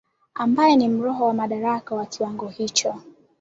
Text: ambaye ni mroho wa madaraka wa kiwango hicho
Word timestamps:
ambaye 0.33 0.75
ni 0.75 0.89
mroho 0.89 1.25
wa 1.27 1.33
madaraka 1.33 1.95
wa 1.95 2.05
kiwango 2.05 2.47
hicho 2.47 2.95